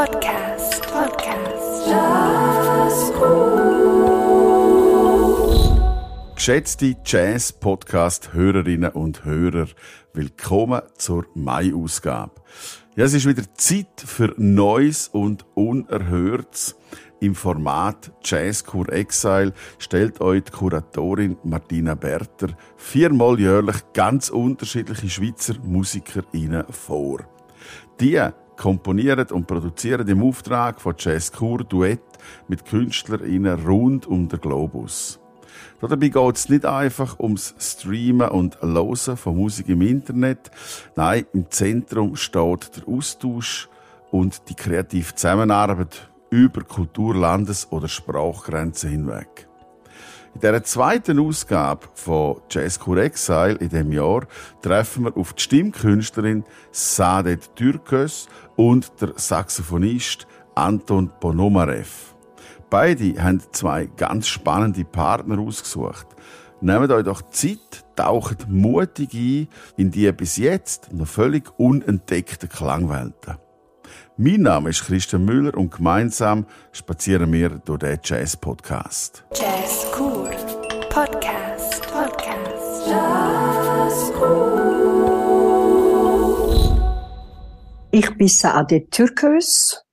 Podcast. 0.00 0.80
Podcast. 0.90 1.92
Geschätzte 6.34 6.96
Jazz-Podcast-Hörerinnen 7.04 8.92
und 8.92 9.26
Hörer, 9.26 9.66
willkommen 10.14 10.80
zur 10.96 11.26
Mai-Ausgabe. 11.34 12.32
Ja, 12.96 13.04
es 13.04 13.12
ist 13.12 13.26
wieder 13.26 13.42
Zeit 13.56 14.02
für 14.02 14.32
Neues 14.38 15.08
und 15.08 15.44
Unerhörtes. 15.54 16.76
Im 17.20 17.34
Format 17.34 18.10
Jazz 18.24 18.64
Kur 18.64 18.90
Exile 18.90 19.52
stellt 19.78 20.22
euch 20.22 20.44
die 20.44 20.52
Kuratorin 20.52 21.36
Martina 21.44 21.94
Berter 21.94 22.56
viermal 22.78 23.38
jährlich 23.38 23.76
ganz 23.92 24.30
unterschiedliche 24.30 25.10
Schweizer 25.10 25.56
MusikerInnen 25.62 26.64
vor. 26.70 27.18
Die 28.00 28.18
komponieren 28.60 29.26
und 29.30 29.46
produzieren 29.46 30.06
im 30.06 30.22
Auftrag 30.22 30.82
von 30.82 30.94
Jazz 30.98 31.32
Kur 31.32 31.64
Duett 31.64 32.02
mit 32.46 32.66
KünstlerInnen 32.66 33.66
rund 33.66 34.06
um 34.06 34.28
den 34.28 34.38
Globus. 34.38 35.18
Dabei 35.80 36.08
geht 36.08 36.36
es 36.36 36.50
nicht 36.50 36.66
einfach 36.66 37.18
ums 37.18 37.54
Streamen 37.58 38.28
und 38.28 38.58
Losen 38.60 39.16
von 39.16 39.38
Musik 39.38 39.70
im 39.70 39.80
Internet. 39.80 40.50
Nein, 40.94 41.24
im 41.32 41.50
Zentrum 41.50 42.16
steht 42.16 42.76
der 42.76 42.86
Austausch 42.86 43.70
und 44.10 44.42
die 44.50 44.54
kreative 44.54 45.14
Zusammenarbeit 45.14 46.10
über 46.28 46.60
Kultur-, 46.60 47.16
Landes- 47.16 47.66
oder 47.72 47.88
Sprachgrenzen 47.88 48.90
hinweg. 48.90 49.49
In 50.34 50.40
dieser 50.40 50.62
zweiten 50.62 51.18
Ausgabe 51.18 51.88
von 51.94 52.40
Jazz 52.48 52.78
Kur 52.78 52.98
Exile 52.98 53.56
in 53.56 53.68
diesem 53.68 53.92
Jahr 53.92 54.26
treffen 54.62 55.04
wir 55.04 55.16
auf 55.16 55.32
die 55.32 55.42
Stimmkünstlerin 55.42 56.44
Sadet 56.70 57.56
Türkös 57.56 58.28
und 58.56 58.92
der 59.00 59.12
Saxophonist 59.16 60.28
Anton 60.54 61.10
Ponomarev. 61.20 62.14
Beide 62.70 63.20
haben 63.20 63.42
zwei 63.50 63.86
ganz 63.86 64.28
spannende 64.28 64.84
Partner 64.84 65.40
ausgesucht. 65.40 66.06
Nehmt 66.60 66.92
euch 66.92 67.04
doch 67.04 67.22
Zeit, 67.30 67.84
taucht 67.96 68.48
mutig 68.48 69.12
ein 69.14 69.48
in 69.76 69.90
die 69.90 70.10
bis 70.12 70.36
jetzt 70.36 70.92
noch 70.92 71.08
völlig 71.08 71.50
unentdeckten 71.58 72.48
Klangwelten. 72.48 73.49
Mein 74.22 74.42
Name 74.42 74.68
ist 74.68 74.84
Christian 74.84 75.24
Müller 75.24 75.56
und 75.56 75.70
gemeinsam 75.70 76.44
spazieren 76.72 77.32
wir 77.32 77.48
durch 77.64 77.78
den 77.78 77.98
Jazz-Podcast. 78.04 79.24
Jazz 79.34 79.86
Cool. 79.98 80.28
Podcast. 80.90 81.80
Podcast. 81.90 82.86
Ich 87.92 88.14
bin 88.18 88.28
Saade 88.28 88.90
Türkös. 88.90 89.86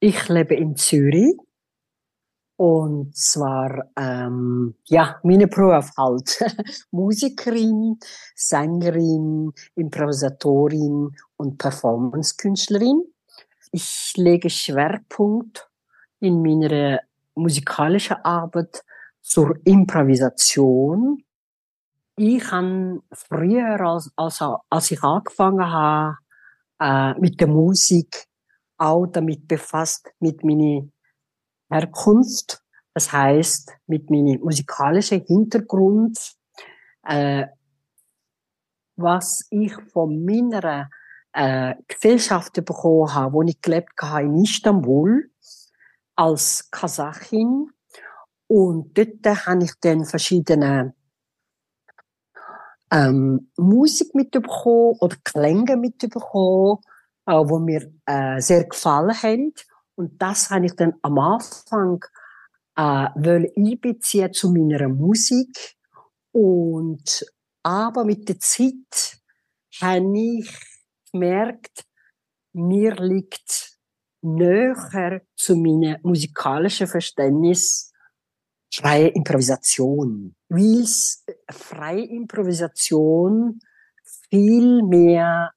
Ich 0.00 0.28
lebe 0.28 0.56
in 0.56 0.74
Zürich. 0.74 1.36
Und 2.58 3.16
zwar, 3.16 3.88
ähm, 3.96 4.74
ja, 4.86 5.20
meine 5.22 5.46
Beruf 5.46 5.92
halt. 5.96 6.40
Musikerin, 6.90 8.00
Sängerin, 8.34 9.52
Improvisatorin 9.76 11.14
und 11.36 11.58
Performancekünstlerin. 11.58 13.04
Ich 13.70 14.12
lege 14.16 14.50
Schwerpunkt 14.50 15.70
in 16.18 16.42
meiner 16.42 16.98
musikalischen 17.36 18.16
Arbeit 18.24 18.82
zur 19.22 19.54
Improvisation. 19.62 21.22
Ich 22.16 22.50
habe 22.50 23.02
früher, 23.12 23.80
als, 23.80 24.10
als, 24.16 24.42
als 24.68 24.90
ich 24.90 25.00
angefangen 25.04 25.64
habe, 25.64 26.16
äh, 26.80 27.14
mit 27.20 27.40
der 27.40 27.46
Musik, 27.46 28.26
auch 28.78 29.06
damit 29.06 29.46
befasst, 29.46 30.10
mit 30.18 30.42
meiner 30.42 30.88
Herkunft, 31.70 32.62
das 32.94 33.12
heißt 33.12 33.72
mit 33.86 34.10
meinem 34.10 34.40
musikalischen 34.40 35.24
Hintergrund, 35.24 36.18
äh, 37.04 37.46
was 38.96 39.46
ich 39.50 39.74
von 39.92 40.24
meiner 40.24 40.90
äh, 41.32 41.74
Gesellschaft 41.86 42.54
bekommen 42.64 43.14
habe, 43.14 43.32
wo 43.32 43.42
ich 43.42 43.60
gelebt 43.60 43.92
habe 44.02 44.24
in 44.24 44.42
Istanbul 44.42 45.30
als 46.16 46.68
Kasachin 46.70 47.70
und 48.48 48.96
dort 48.96 49.46
habe 49.46 49.64
ich 49.64 49.72
dann 49.80 50.04
verschiedene 50.04 50.94
ähm, 52.90 53.50
Musik 53.56 54.14
mitbekommen 54.14 54.96
oder 55.00 55.16
Klänge 55.22 55.76
mitbekommen, 55.76 56.78
äh, 57.26 57.32
wo 57.32 57.58
mir 57.58 57.92
äh, 58.06 58.40
sehr 58.40 58.64
gefallen 58.64 59.22
haben. 59.22 59.52
Und 59.98 60.22
das 60.22 60.50
habe 60.50 60.66
ich 60.66 60.76
dann 60.76 60.94
am 61.02 61.18
Anfang 61.18 62.04
äh, 62.76 63.08
einbeziehen 63.16 64.32
zu 64.32 64.52
meiner 64.52 64.88
Musik. 64.88 65.76
Und 66.30 67.26
aber 67.64 68.04
mit 68.04 68.28
der 68.28 68.38
Zeit 68.38 69.18
habe 69.80 70.16
ich 70.16 70.56
gemerkt, 71.10 71.84
mir 72.52 72.94
liegt 72.94 73.76
näher 74.22 75.22
zu 75.34 75.56
meinem 75.56 75.96
musikalischen 76.02 76.86
Verständnis 76.86 77.92
freie 78.72 79.08
Improvisation. 79.08 80.36
Weil 80.48 80.86
freie 81.50 82.04
Improvisation 82.04 83.58
viel 84.30 84.84
mehr 84.84 85.52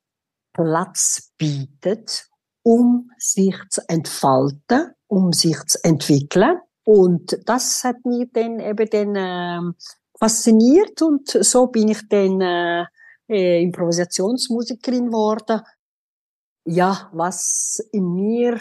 Platz 0.51 1.31
bietet, 1.37 2.30
um 2.63 3.11
sich 3.17 3.55
zu 3.69 3.81
entfalten, 3.87 4.91
um 5.07 5.33
sich 5.33 5.57
zu 5.65 5.83
entwickeln. 5.83 6.59
Und 6.83 7.39
das 7.45 7.83
hat 7.83 8.03
mich 8.05 8.29
dann 8.33 8.59
eben 8.59 8.89
dann 8.89 9.15
äh, 9.15 9.73
fasziniert 10.19 11.01
und 11.01 11.29
so 11.29 11.67
bin 11.67 11.89
ich 11.89 12.07
dann 12.09 12.41
äh, 12.41 12.85
äh, 13.29 13.63
Improvisationsmusikerin 13.63 15.07
geworden. 15.07 15.61
Ja, 16.65 17.09
was 17.13 17.79
in 17.91 18.13
mir 18.13 18.59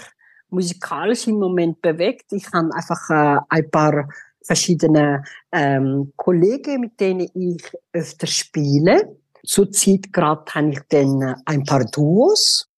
musikalisch 0.48 1.26
im 1.26 1.38
Moment 1.38 1.82
bewegt, 1.82 2.32
ich 2.32 2.46
habe 2.52 2.74
einfach 2.74 3.10
äh, 3.10 3.40
ein 3.48 3.70
paar 3.70 4.08
verschiedene 4.42 5.22
ähm, 5.52 6.12
Kollegen, 6.16 6.80
mit 6.80 6.98
denen 6.98 7.28
ich 7.34 7.62
öfter 7.92 8.26
spiele. 8.26 9.16
Zurzeit 9.44 10.12
gerade 10.12 10.44
habe 10.54 10.70
ich 10.70 10.80
dann 10.88 11.36
ein 11.44 11.64
paar 11.64 11.84
Duos, 11.84 12.69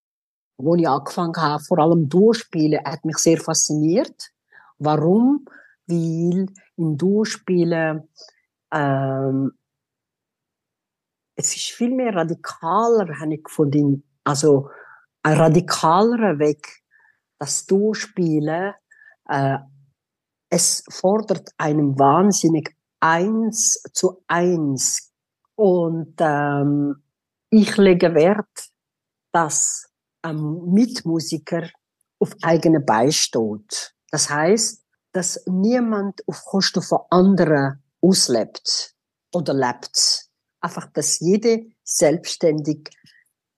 wo 0.62 0.74
ich 0.74 0.88
angefangen 0.88 1.36
habe, 1.36 1.62
vor 1.62 1.78
allem 1.78 2.08
Duospielen, 2.08 2.84
hat 2.84 3.04
mich 3.04 3.18
sehr 3.18 3.38
fasziniert. 3.38 4.30
Warum? 4.78 5.46
Weil 5.86 6.46
im 6.76 6.96
Duospielen 6.96 8.08
ähm, 8.72 9.52
es 11.34 11.56
ist 11.56 11.70
viel 11.70 11.94
mehr 11.94 12.14
radikaler, 12.14 13.18
habe 13.18 13.34
ich 13.34 13.42
gefunden, 13.42 14.04
also 14.24 14.70
ein 15.22 15.36
radikalerer 15.36 16.38
Weg, 16.38 16.82
das 17.38 17.66
Duospielen, 17.66 18.74
äh, 19.28 19.58
es 20.48 20.84
fordert 20.90 21.50
einem 21.56 21.98
wahnsinnig 21.98 22.76
eins 23.00 23.82
zu 23.92 24.22
eins. 24.26 25.12
Und 25.54 26.14
ähm, 26.18 27.02
ich 27.50 27.76
lege 27.76 28.14
Wert, 28.14 28.70
dass 29.32 29.91
ein 30.22 30.72
Mitmusiker 30.72 31.68
auf 32.18 32.34
eigene 32.42 32.80
beisteht. 32.80 33.94
Das 34.10 34.30
heißt, 34.30 34.82
dass 35.12 35.42
niemand 35.46 36.26
auf 36.26 36.44
Kosten 36.44 36.82
von 36.82 37.00
anderen 37.10 37.82
auslebt 38.00 38.94
oder 39.32 39.54
lebt. 39.54 40.28
Einfach, 40.60 40.86
dass 40.92 41.20
jede 41.20 41.66
selbstständig 41.82 42.90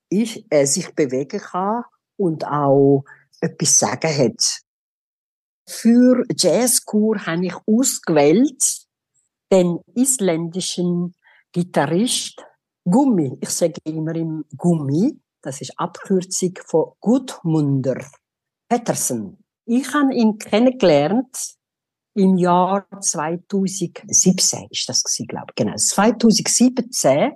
ich, 0.09 0.45
äh, 0.49 0.65
sich 0.65 0.93
bewegen 0.95 1.39
kann 1.39 1.83
und 2.17 2.45
auch 2.45 3.03
etwas 3.41 3.79
sagen 3.79 4.17
hat. 4.17 4.61
Für 5.67 6.23
Jazzkur 6.35 7.25
habe 7.25 7.47
ich 7.47 7.55
ausgewählt 7.65 8.85
den 9.51 9.79
isländischen 9.95 11.15
Gitarrist 11.51 12.43
Gummi. 12.83 13.37
Ich 13.41 13.49
sage 13.49 13.79
immer 13.83 14.15
im 14.15 14.45
Gummi. 14.55 15.19
Das 15.45 15.61
ist 15.61 15.73
Abkürzung 15.77 16.53
von 16.65 16.93
Gudmundur 16.99 18.03
Pettersen. 18.67 19.45
Ich 19.65 19.93
habe 19.93 20.11
ihn 20.11 20.39
kennengelernt 20.39 21.37
im 22.15 22.35
Jahr 22.37 22.87
2017 22.99 24.69
ist 24.71 24.89
das 24.89 25.03
gewesen, 25.03 25.27
glaube 25.27 25.45
ich. 25.51 25.55
Genau, 25.55 25.75
2017. 25.75 27.33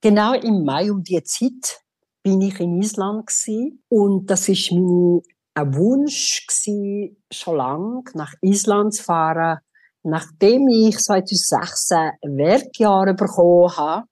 Genau 0.00 0.32
im 0.34 0.62
Mai 0.62 0.92
um 0.92 1.02
die 1.02 1.20
Zeit 1.24 1.82
bin 2.22 2.40
ich 2.40 2.60
in 2.60 2.80
Island 2.80 3.26
gewesen. 3.26 3.82
und 3.88 4.30
das 4.30 4.48
ist 4.48 4.70
mein 4.70 5.20
ein 5.54 5.74
Wunsch 5.74 6.46
gewesen, 6.46 7.20
schon 7.32 7.56
lang 7.56 8.08
nach 8.14 8.32
Island 8.42 8.94
zu 8.94 9.02
fahren, 9.02 9.58
nachdem 10.04 10.68
ich 10.68 10.96
2016 10.96 12.12
Werkjahre 12.22 13.14
bekommen 13.14 13.76
habe 13.76 14.06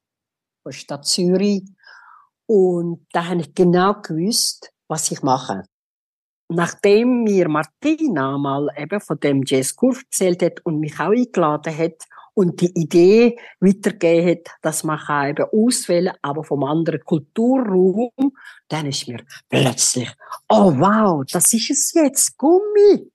von 0.64 0.72
Stadt 0.72 1.06
Zürich 1.06 1.62
und 2.46 3.06
da 3.12 3.26
habe 3.26 3.40
ich 3.40 3.54
genau 3.54 3.94
gewusst, 4.02 4.72
was 4.88 5.10
ich 5.10 5.22
mache. 5.22 5.64
nachdem 6.48 7.24
mir 7.24 7.48
Martina 7.48 8.38
mal 8.38 8.68
eben 8.76 9.00
von 9.00 9.18
dem 9.18 9.42
Jazzkurs 9.44 10.02
erzählt 10.04 10.42
hat 10.42 10.64
und 10.64 10.78
mich 10.78 10.98
auch 11.00 11.10
eingeladen 11.10 11.76
hat 11.76 12.04
und 12.34 12.60
die 12.60 12.72
Idee 12.78 13.38
weitergegeben 13.60 14.30
hat, 14.30 14.56
dass 14.62 14.84
man 14.84 14.98
kann 14.98 15.30
eben 15.30 15.46
auswählen, 15.52 16.12
aber 16.22 16.44
vom 16.44 16.64
anderen 16.64 17.00
Kulturraum, 17.00 18.10
dann 18.68 18.86
ist 18.86 19.08
mir 19.08 19.24
plötzlich, 19.48 20.12
oh 20.48 20.72
wow, 20.78 21.24
das 21.30 21.52
ist 21.52 21.70
es 21.70 21.92
jetzt, 21.94 22.36
Gummi. 22.36 23.10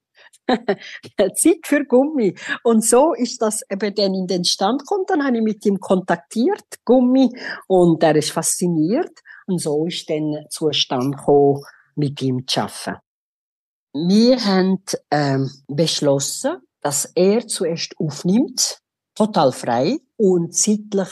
Zeit 1.36 1.66
für 1.66 1.86
Gummi. 1.86 2.36
Und 2.64 2.84
so 2.84 3.14
ist 3.14 3.42
das 3.42 3.62
eben 3.70 3.94
dann 3.96 4.14
in 4.14 4.28
den 4.28 4.44
Stand 4.44 4.82
gekommen. 4.82 5.06
Dann 5.08 5.24
habe 5.24 5.38
ich 5.38 5.44
mit 5.44 5.66
ihm 5.66 5.80
kontaktiert, 5.80 6.64
Gummi, 6.86 7.30
und 7.68 8.04
er 8.04 8.16
ist 8.16 8.32
fasziniert. 8.32 9.20
Und 9.48 9.60
so 9.60 9.86
ist 9.86 10.10
dann 10.10 10.46
Zustand 10.50 11.18
gekommen, 11.18 11.64
mit 11.96 12.22
ihm 12.22 12.48
zu 12.48 12.62
arbeiten. 12.62 13.02
Wir 13.94 14.44
haben 14.44 14.84
ähm, 15.12 15.52
beschlossen, 15.68 16.58
dass 16.82 17.12
er 17.14 17.46
zuerst 17.48 17.96
aufnimmt, 18.00 18.80
total 19.16 19.52
frei, 19.52 19.98
und 20.18 20.56
zeitlich 20.56 21.10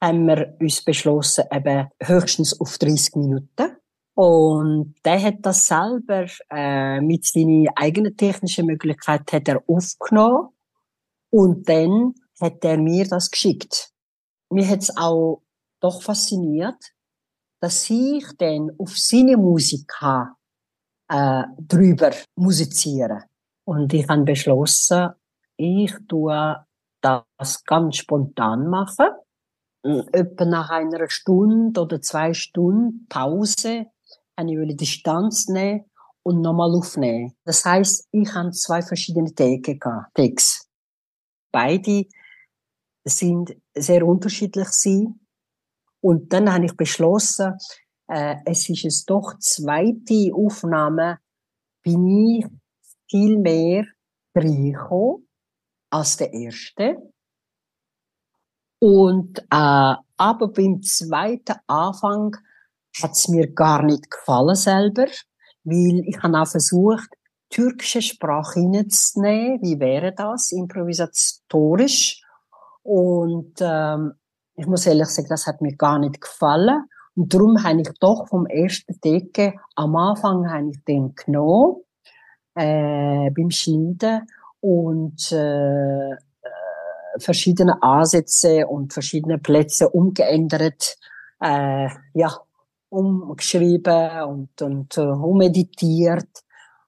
haben 0.00 0.26
wir 0.26 0.56
uns 0.60 0.82
beschlossen, 0.82 1.44
eben 1.52 1.88
höchstens 2.02 2.60
auf 2.60 2.78
30 2.78 3.16
Minuten. 3.16 3.76
Und 4.16 4.94
der 5.04 5.22
hat 5.22 5.36
das 5.42 5.66
selber 5.66 6.26
äh, 6.48 7.02
mit 7.02 7.26
seinen 7.26 7.68
eigenen 7.76 8.16
technischen 8.16 8.64
Möglichkeiten 8.64 9.30
hat 9.30 9.46
er 9.46 9.62
aufgenommen 9.68 10.54
und 11.30 11.68
dann 11.68 12.14
hat 12.40 12.64
er 12.64 12.78
mir 12.78 13.06
das 13.06 13.30
geschickt. 13.30 13.92
Mir 14.50 14.66
hat 14.68 14.80
es 14.80 14.96
auch 14.96 15.42
doch 15.80 16.02
fasziniert, 16.02 16.82
dass 17.60 17.90
ich 17.90 18.24
dann 18.38 18.70
auf 18.78 18.96
seine 18.96 19.36
Musik 19.36 19.92
äh, 21.08 21.42
drüber 21.58 22.12
musizieren. 22.36 23.22
Und 23.64 23.92
ich 23.92 24.08
habe 24.08 24.22
beschlossen, 24.22 25.10
ich 25.58 25.92
tue 26.08 26.64
das 27.02 27.64
ganz 27.64 27.96
spontan 27.96 28.68
machen. 28.68 29.08
Etwa 29.82 30.44
nach 30.46 30.70
einer 30.70 31.10
Stunde 31.10 31.82
oder 31.82 32.00
zwei 32.00 32.32
Stunden 32.32 33.06
Pause 33.10 33.90
habe 34.36 34.66
ich 34.66 34.76
Distanz 34.76 35.48
nehmen 35.48 35.84
und 36.22 36.40
nochmal 36.40 36.74
aufnehmen. 36.74 37.36
Das 37.44 37.64
heißt, 37.64 38.08
ich 38.10 38.34
habe 38.34 38.50
zwei 38.50 38.82
verschiedene 38.82 39.34
Tage 39.34 39.78
Takes. 40.14 40.68
Beide 41.52 42.06
sind 43.04 43.56
sehr 43.74 44.06
unterschiedlich 44.06 44.68
sie. 44.68 45.08
Und 46.00 46.32
dann 46.32 46.52
habe 46.52 46.66
ich 46.66 46.76
beschlossen, 46.76 47.54
äh, 48.08 48.36
es 48.44 48.68
ist 48.68 48.84
es 48.84 49.04
doch 49.04 49.38
zweite 49.38 50.32
Aufnahme, 50.34 51.18
bin 51.82 52.06
ich 52.06 52.46
viel 53.08 53.38
mehr 53.38 53.86
reingekommen 54.34 55.28
als 55.90 56.16
der 56.16 56.32
erste. 56.32 56.96
Und 58.80 59.38
äh, 59.38 59.94
aber 60.18 60.48
beim 60.48 60.82
zweiten 60.82 61.56
Anfang 61.66 62.36
hat's 63.02 63.28
mir 63.28 63.52
gar 63.52 63.82
nicht 63.82 64.10
gefallen 64.10 64.54
selber, 64.54 65.06
weil 65.64 66.02
ich 66.06 66.22
habe 66.22 66.40
auch 66.40 66.46
versucht, 66.46 67.08
türkische 67.50 68.02
Sprache 68.02 68.60
hineinzunehmen. 68.60 69.62
Wie 69.62 69.78
wäre 69.78 70.12
das 70.12 70.52
improvisatorisch? 70.52 72.22
Und 72.82 73.54
ähm, 73.60 74.12
ich 74.54 74.66
muss 74.66 74.86
ehrlich 74.86 75.08
sagen, 75.08 75.28
das 75.28 75.46
hat 75.46 75.60
mir 75.60 75.76
gar 75.76 75.98
nicht 75.98 76.20
gefallen. 76.20 76.84
Und 77.14 77.32
darum 77.32 77.62
habe 77.62 77.80
ich 77.80 77.88
doch 78.00 78.28
vom 78.28 78.46
ersten 78.46 78.98
Decke 79.00 79.54
am 79.74 79.96
Anfang 79.96 80.50
habe 80.50 80.70
ich 80.70 80.84
den 80.84 81.14
genommen 81.14 81.82
äh, 82.54 83.30
beim 83.30 83.50
Schneiden 83.50 84.26
und 84.60 85.32
äh, 85.32 86.10
äh, 86.10 86.16
verschiedene 87.18 87.82
Ansätze 87.82 88.66
und 88.66 88.92
verschiedene 88.92 89.38
Plätze 89.38 89.88
umgeändert. 89.88 90.98
Äh, 91.40 91.88
ja, 92.14 92.36
umgeschrieben 92.88 94.22
und, 94.22 94.62
und 94.62 94.96
äh, 94.96 95.00
ummeditiert. 95.00 96.28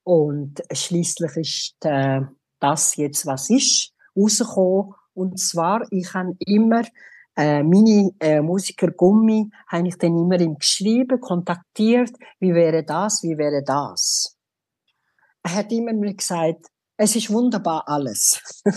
Und 0.04 0.62
schließlich 0.72 1.36
ist 1.36 1.84
äh, 1.84 2.20
das 2.60 2.96
jetzt, 2.96 3.26
was 3.26 3.50
ist, 3.50 3.92
rausgekommen. 4.16 4.94
Und 5.14 5.38
zwar, 5.38 5.82
ich 5.90 6.14
habe 6.14 6.36
immer 6.46 6.82
äh, 7.36 7.62
meine 7.62 8.10
äh, 8.20 8.40
Musiker 8.40 8.90
Gummi, 8.90 9.50
habe 9.68 9.88
ich 9.88 9.96
dann 9.96 10.16
immer 10.16 10.40
ihm 10.40 10.56
geschrieben, 10.56 11.20
kontaktiert, 11.20 12.10
wie 12.40 12.54
wäre 12.54 12.84
das, 12.84 13.22
wie 13.22 13.38
wäre 13.38 13.62
das. 13.62 14.36
Er 15.42 15.54
hat 15.54 15.72
immer 15.72 15.92
mir 15.92 16.14
gesagt, 16.14 16.66
es 16.96 17.14
ist 17.14 17.30
wunderbar 17.30 17.86
alles. 17.86 18.42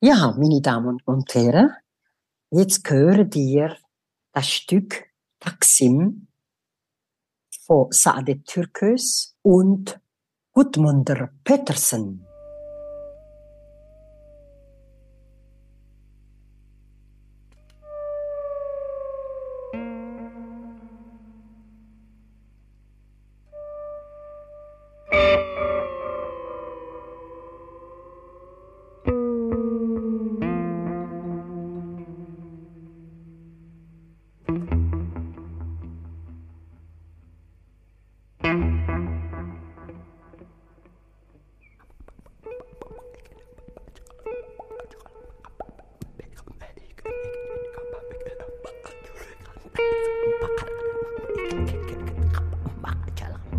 ja, 0.00 0.34
meine 0.36 0.60
Damen 0.60 0.98
und 1.04 1.32
Herren, 1.34 1.70
jetzt 2.50 2.88
hören 2.90 3.30
dir 3.30 3.76
das 4.32 4.48
Stück 4.48 5.04
Taksim 5.44 6.26
von 7.66 7.88
Saadet 7.90 8.46
Türkös 8.46 9.36
und 9.42 10.00
Gudmundur 10.52 11.28
Petersen. 11.44 12.23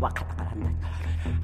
وقلقلن 0.02 0.76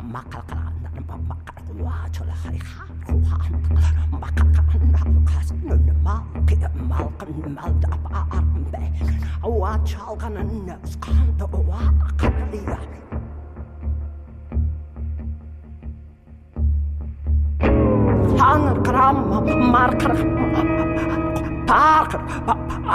ما 0.03 0.19
قلقلن 0.19 1.05
ما 1.07 1.35
قلقل 1.47 1.81
واجل 1.81 2.31
خيخا 2.31 2.83
روحان 3.09 3.63
ما 4.11 4.27
قلقلن 4.27 4.95
القاسن 5.05 5.93
ما 6.03 6.23
مالقن 6.89 7.51
مالد 7.55 7.85
أبار 7.85 8.43
به 8.73 9.49
واجلقن 9.49 10.37
الناس 10.37 10.95
قاند 10.95 11.41
وقلقلن 11.41 12.77
هان 18.39 18.67
القرام 18.67 19.71
ماركر 19.71 20.13
باركر 21.67 22.21
باركر 22.47 22.47
باركر 22.47 22.91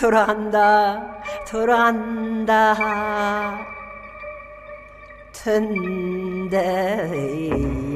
돌아간다 0.00 1.20
돌아간다. 1.46 2.74
튼데 5.30 6.58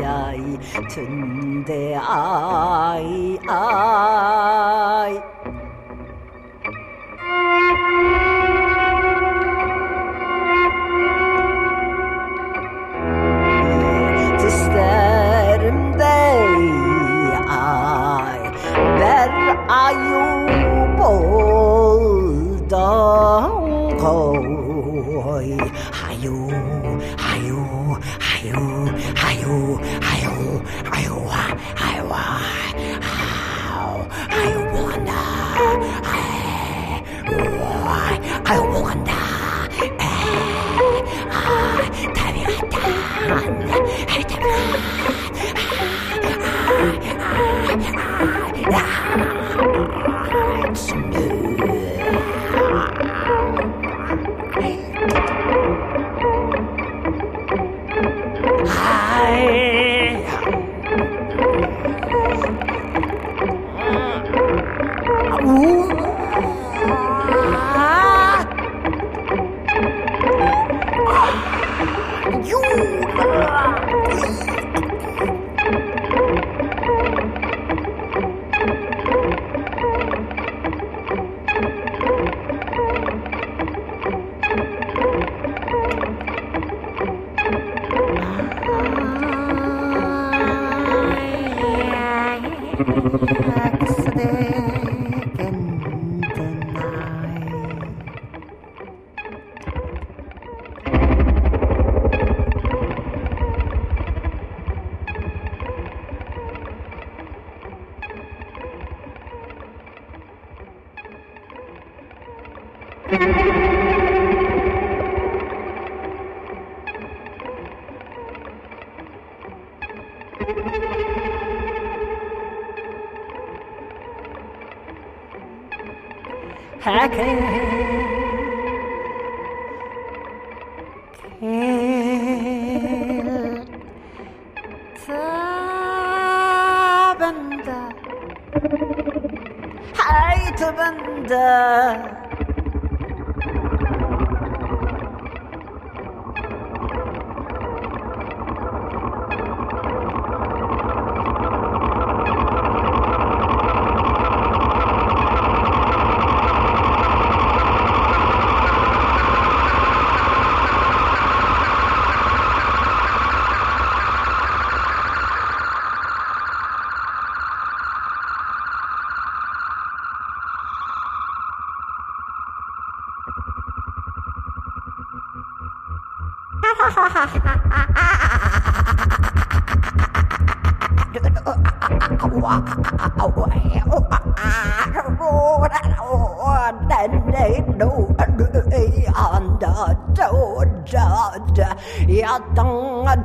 아이 0.04 0.58
튼데 0.90 1.96
아이 1.96 3.38
아이. 3.48 5.18
Tüsterimde 14.38 16.04
ay 16.04 16.73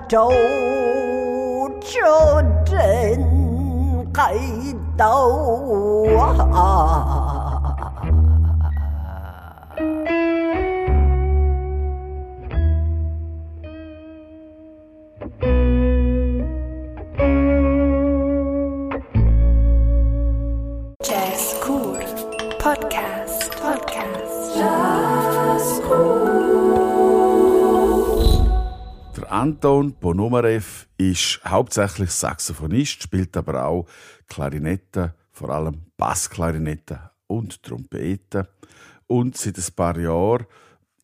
dough 0.10 0.38
ist 31.12 31.39
hauptsächlich 31.46 32.12
Saxophonist, 32.12 33.04
spielt 33.04 33.36
aber 33.38 33.66
auch 33.66 33.88
Klarinette, 34.28 35.16
vor 35.32 35.50
allem 35.50 35.86
Bassklarinette 35.98 37.12
und 37.28 37.63
Trompete. 37.63 38.50
Und 39.08 39.38
seit 39.38 39.58
ein 39.58 39.74
paar 39.75 39.98
Jahren 39.98 40.46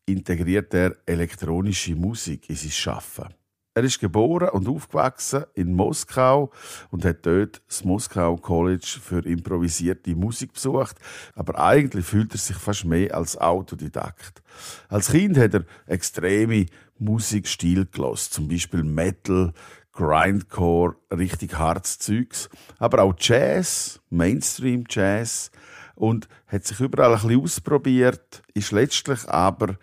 integriert 0.06 0.72
er 0.74 0.96
elektronische 1.06 1.94
Musik 1.94 2.48
in 2.48 2.56
sein 2.56 2.70
Schaffen. 2.70 3.34
Er 3.74 3.84
ist 3.84 4.00
geboren 4.00 4.48
und 4.50 4.68
aufgewachsen 4.68 5.44
in 5.52 5.74
Moskau 5.74 6.50
und 6.90 7.04
hat 7.04 7.26
dort 7.26 7.60
das 7.68 7.84
Moskau 7.84 8.36
College 8.36 8.98
für 9.02 9.22
improvisierte 9.26 10.14
Musik 10.14 10.54
besucht. 10.54 10.96
Aber 11.34 11.58
eigentlich 11.58 12.06
fühlt 12.06 12.32
er 12.32 12.38
sich 12.38 12.56
fast 12.56 12.86
mehr 12.86 13.14
als 13.14 13.36
Autodidakt. 13.36 14.42
Als 14.88 15.10
Kind 15.10 15.36
hat 15.36 15.52
er 15.52 15.66
extreme 15.84 16.64
Musikstil 16.98 17.84
gelost, 17.84 18.32
zum 18.32 18.48
Beispiel 18.48 18.82
Metal, 18.82 19.52
Grindcore, 19.96 20.96
richtig 21.10 21.58
hartes 21.58 21.98
Zeugs, 21.98 22.48
aber 22.78 23.02
auch 23.02 23.14
Jazz, 23.18 23.98
Mainstream 24.10 24.84
Jazz 24.88 25.50
und 25.94 26.28
hat 26.46 26.64
sich 26.64 26.78
überall 26.80 27.14
ein 27.14 27.20
bisschen 27.20 27.42
ausprobiert, 27.42 28.42
ist 28.54 28.72
letztlich 28.72 29.28
aber 29.28 29.76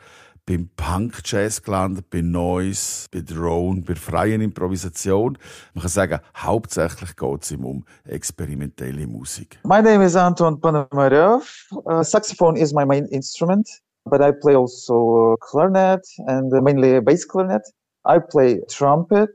beim 0.46 0.70
Punk-Jazz 0.75 1.63
gelandet, 1.63 2.10
bei 2.10 2.22
Noise, 2.22 3.08
bei 3.12 3.22
Drone, 3.22 3.82
bei 3.82 3.96
freien 3.96 4.41
Improvisation. 4.41 5.38
Man 5.74 5.82
kann 5.82 5.89
sagen, 5.89 6.20
hauptsächlich 6.36 7.15
geht 7.15 7.43
es 7.43 7.51
ihm 7.51 7.65
um 7.65 7.86
experimentelle 8.05 9.08
Musik. 9.08 9.60
My 9.63 9.82
name 9.82 10.04
is 10.06 10.15
Anton 10.15 10.60
Ponomarev. 10.60 11.43
Uh, 11.86 12.04
saxophone 12.04 12.58
is 12.58 12.73
my 12.73 12.86
main 12.86 13.06
instrument, 13.06 13.67
but 14.06 14.21
I 14.21 14.32
play 14.32 14.56
also 14.56 15.34
uh, 15.34 15.38
clarinet 15.38 16.06
and 16.28 16.54
uh, 16.54 16.62
mainly 16.62 16.99
bass 16.99 17.26
clarinet. 17.26 17.63
I 18.06 18.19
play 18.19 18.62
trumpet, 18.67 19.32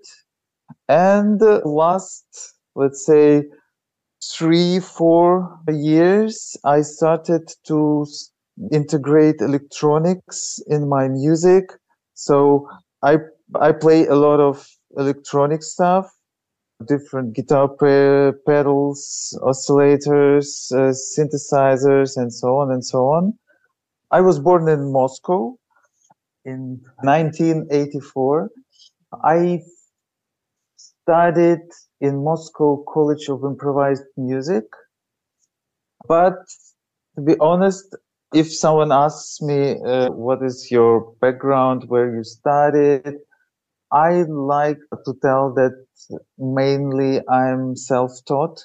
and 0.88 1.40
last, 1.64 2.26
let's 2.74 3.04
say, 3.06 3.44
three, 4.36 4.80
four 4.80 5.60
years, 5.68 6.56
I 6.64 6.82
started 6.82 7.52
to 7.66 8.06
integrate 8.72 9.40
electronics 9.40 10.60
in 10.66 10.88
my 10.88 11.08
music. 11.08 11.64
So 12.14 12.68
I 13.02 13.18
I 13.60 13.72
play 13.72 14.06
a 14.06 14.16
lot 14.16 14.40
of 14.40 14.66
electronic 14.96 15.62
stuff, 15.62 16.10
different 16.86 17.34
guitar 17.34 17.68
pe- 17.68 18.32
pedals, 18.46 19.38
oscillators, 19.42 20.72
uh, 20.72 20.92
synthesizers, 20.92 22.16
and 22.16 22.32
so 22.32 22.56
on 22.56 22.72
and 22.72 22.84
so 22.84 23.06
on. 23.06 23.34
I 24.10 24.20
was 24.20 24.38
born 24.38 24.68
in 24.68 24.92
Moscow 24.92 25.56
in 26.44 26.80
1984. 27.02 28.50
I 29.24 29.60
studied 31.08 31.64
in 32.02 32.22
Moscow 32.22 32.84
College 32.92 33.30
of 33.30 33.42
Improvised 33.42 34.04
Music. 34.18 34.64
But 36.06 36.36
to 37.16 37.22
be 37.22 37.34
honest, 37.40 37.96
if 38.34 38.52
someone 38.52 38.92
asks 38.92 39.40
me, 39.40 39.76
uh, 39.86 40.10
what 40.10 40.42
is 40.42 40.70
your 40.70 41.14
background, 41.22 41.84
where 41.88 42.14
you 42.14 42.24
studied, 42.24 43.14
I 43.90 44.24
like 44.28 44.80
to 45.06 45.14
tell 45.22 45.54
that 45.54 45.86
mainly 46.36 47.26
I'm 47.26 47.74
self-taught. 47.74 48.62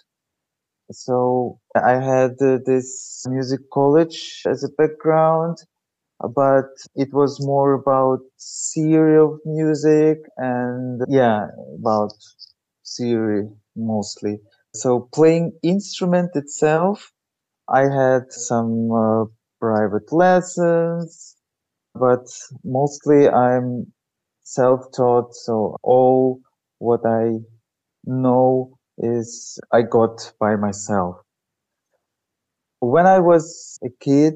So 0.92 1.60
I 1.74 1.94
had 1.94 2.32
uh, 2.42 2.58
this 2.66 3.24
music 3.30 3.62
college 3.72 4.44
as 4.46 4.66
a 4.66 4.70
background, 4.78 5.60
but 6.36 6.70
it 6.96 7.14
was 7.14 7.40
more 7.46 7.74
about 7.74 8.20
theory 8.74 9.18
of 9.20 9.40
music 9.46 10.20
and 10.38 11.02
yeah, 11.08 11.48
about 11.80 12.14
theory 12.98 13.50
mostly. 13.76 14.40
So 14.76 15.10
playing 15.14 15.54
instrument 15.64 16.32
itself, 16.36 17.12
I 17.70 17.82
had 17.84 18.32
some 18.32 18.92
uh, 18.92 19.26
private 19.60 20.12
lessons, 20.14 21.36
but 21.96 22.28
mostly 22.64 23.30
I'm 23.30 23.94
self-taught. 24.44 25.36
So 25.36 25.78
all 25.84 26.42
what 26.80 27.02
I 27.06 27.40
know 28.06 28.78
is 28.98 29.60
I 29.74 29.84
got 29.84 30.34
by 30.40 30.56
myself. 30.56 31.18
When 32.82 33.08
I 33.08 33.20
was 33.20 33.80
a 33.84 33.90
kid, 34.00 34.36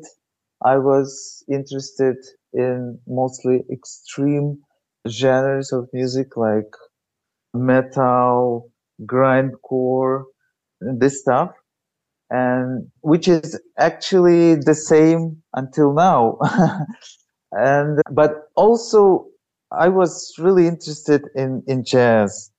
I 0.63 0.77
was 0.77 1.43
interested 1.51 2.17
in 2.53 2.99
mostly 3.07 3.63
extreme 3.71 4.59
genres 5.07 5.71
of 5.71 5.89
music 5.93 6.35
like 6.37 6.71
metal, 7.53 8.71
grindcore, 9.05 10.25
this 10.81 11.21
stuff, 11.21 11.51
and 12.29 12.87
which 13.01 13.27
is 13.27 13.59
actually 13.77 14.55
the 14.55 14.75
same 14.75 15.41
until 15.53 15.93
now. 15.93 16.37
and 17.51 18.01
but 18.11 18.49
also 18.55 19.27
I 19.71 19.89
was 19.89 20.33
really 20.39 20.67
interested 20.67 21.23
in 21.35 21.63
in 21.67 21.83
jazz, 21.85 22.51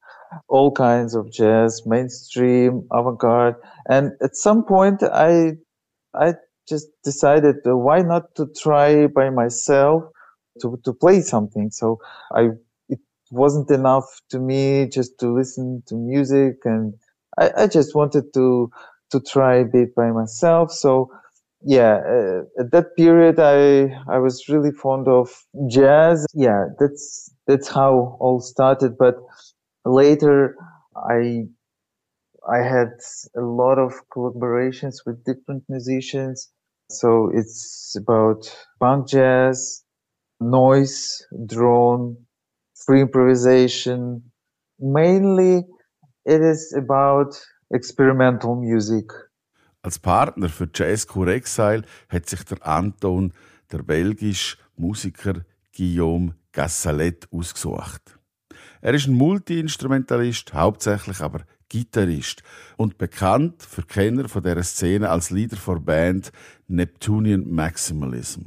all 0.48 0.70
kinds 0.72 1.14
of 1.14 1.30
jazz, 1.32 1.82
mainstream, 1.87 2.87
avant-garde, 2.92 3.56
and 3.88 4.12
at 4.22 4.37
some 4.37 4.64
point 4.64 5.02
I 5.02 5.52
I 6.14 6.34
just 6.68 6.88
decided 7.04 7.57
uh, 7.66 7.76
why 7.76 8.00
not 8.02 8.35
to 8.37 8.46
try 8.61 9.07
by 9.07 9.31
myself 9.31 10.04
to 10.61 10.78
to 10.85 10.92
play 10.92 11.20
something. 11.20 11.70
So 11.70 11.98
I 12.35 12.50
it 12.88 13.00
wasn't 13.31 13.70
enough 13.70 14.09
to 14.31 14.38
me 14.38 14.88
just 14.88 15.18
to 15.20 15.33
listen 15.33 15.83
to 15.88 15.94
music 15.96 16.57
and 16.64 16.94
I, 17.38 17.50
I 17.64 17.66
just 17.66 17.94
wanted 17.94 18.33
to 18.35 18.70
to 19.12 19.20
try 19.20 19.57
a 19.57 19.64
bit 19.64 19.94
by 19.94 20.11
myself. 20.11 20.72
So 20.72 21.11
yeah, 21.62 21.94
uh, 22.14 22.42
at 22.61 22.70
that 22.72 22.96
period 22.96 23.38
I 23.38 23.94
I 24.09 24.18
was 24.18 24.48
really 24.48 24.72
fond 24.72 25.09
of 25.09 25.31
jazz. 25.68 26.26
Yeah, 26.35 26.66
that's 26.78 27.31
that's 27.46 27.68
how 27.68 28.16
all 28.20 28.40
started. 28.40 28.96
But 28.98 29.16
later 29.85 30.57
I 30.96 31.46
I 32.50 32.59
had 32.59 32.98
a 33.37 33.42
lot 33.42 33.78
of 33.78 33.92
collaborations 34.12 34.96
with 35.07 35.22
different 35.24 35.64
musicians. 35.68 36.50
So 36.90 37.31
it's 37.35 37.96
about 37.96 38.51
punk 38.81 39.09
jazz, 39.09 39.85
noise, 40.40 41.27
drone, 41.46 42.16
free 42.74 43.03
improvisation. 43.03 44.33
Mainly 44.79 45.66
it 46.24 46.40
is 46.40 46.74
about 46.74 47.38
experimental 47.70 48.57
music. 48.57 49.12
Als 49.83 49.98
Partner 49.98 50.48
für 50.48 50.68
Jazzcore 50.72 51.35
Exile 51.35 51.83
hat 52.09 52.29
sich 52.29 52.42
der 52.44 52.66
Anton, 52.66 53.35
der 53.70 53.83
belgische 53.83 54.57
Musiker 54.77 55.44
Guillaume 55.77 56.35
Gassalet, 56.53 57.29
ausgesucht. 57.31 58.18
Er 58.81 58.94
ist 58.94 59.07
ein 59.09 59.14
Multi-Instrumentalist, 59.14 60.55
hauptsächlich 60.55 61.20
aber 61.20 61.42
Gitarrist 61.68 62.42
und 62.76 62.98
bekannt 62.98 63.62
für 63.62 63.83
Kenner 63.83 64.28
von 64.28 64.42
dieser 64.42 64.62
Szene 64.62 65.11
als 65.11 65.31
Leader 65.31 65.59
der 65.66 65.81
Band 65.81 66.33
Neptunian 66.66 67.50
Maximalism. 67.50 68.42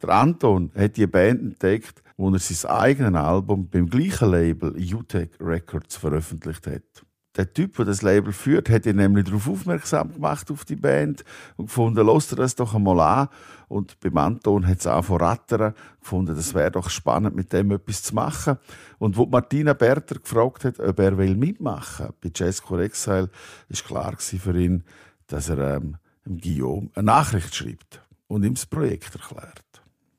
Der 0.00 0.10
Anton 0.10 0.70
hat 0.76 0.96
die 0.96 1.06
Band 1.06 1.40
entdeckt, 1.40 2.02
wo 2.16 2.30
er 2.30 2.38
sein 2.38 2.70
eigenes 2.70 3.20
Album 3.20 3.68
beim 3.68 3.88
gleichen 3.88 4.30
Label 4.30 4.76
UTEC 4.76 5.30
Records 5.40 5.96
veröffentlicht 5.96 6.66
hat. 6.66 7.04
Der 7.38 7.52
Typ, 7.52 7.76
der 7.76 7.84
das 7.84 8.02
Label 8.02 8.32
führt, 8.32 8.68
hat 8.68 8.84
ihn 8.84 8.96
nämlich 8.96 9.26
darauf 9.26 9.48
aufmerksam 9.48 10.12
gemacht, 10.12 10.50
auf 10.50 10.64
die 10.64 10.76
Band, 10.76 11.24
und 11.56 11.66
gefunden, 11.66 12.04
lasst 12.04 12.36
das 12.36 12.56
doch 12.56 12.74
einmal 12.74 13.00
an. 13.00 13.28
Und 13.68 14.00
beim 14.00 14.16
Anton 14.16 14.66
hat 14.66 14.80
es 14.80 14.86
auch 14.88 15.04
von 15.04 15.20
Rattern 15.20 15.74
gefunden, 16.00 16.34
das 16.34 16.52
wäre 16.52 16.72
doch 16.72 16.90
spannend, 16.90 17.36
mit 17.36 17.52
dem 17.52 17.70
etwas 17.70 18.02
zu 18.02 18.14
machen. 18.14 18.58
Und 18.98 19.16
wo 19.16 19.24
Martina 19.26 19.72
Berter 19.72 20.16
gefragt 20.16 20.64
hat, 20.64 20.80
ob 20.80 20.98
er 20.98 21.16
will 21.16 21.36
mitmachen 21.36 22.08
bei 22.20 22.30
Jazzcore 22.34 22.84
Exile, 22.84 23.30
ist 23.68 23.86
klar 23.86 24.16
für 24.18 24.58
ihn, 24.58 24.82
dass 25.28 25.48
er 25.48 25.76
ähm, 25.76 25.96
Guillaume 26.24 26.90
eine 26.94 27.06
Nachricht 27.06 27.54
schreibt 27.54 28.02
und 28.26 28.44
ihm 28.44 28.54
das 28.54 28.66
Projekt 28.66 29.14
erklärt. 29.14 29.62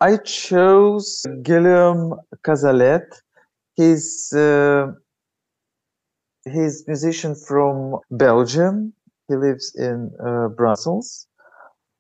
I 0.02 0.18
chose 0.24 1.28
Guillaume 1.44 2.24
Cazalet. 2.42 3.22
He's 3.76 4.32
uh, 4.34 4.94
he's 6.45 6.84
a 6.88 6.91
musician 6.91 7.36
from 7.36 7.99
Belgium. 8.12 8.93
He 9.28 9.36
lives 9.36 9.73
in 9.75 10.12
uh, 10.25 10.49
Brussels. 10.49 11.28